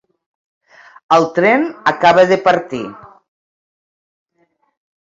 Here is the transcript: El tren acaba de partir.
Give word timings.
El 1.17 1.27
tren 1.35 1.67
acaba 1.93 2.27
de 2.33 2.41
partir. 2.49 2.83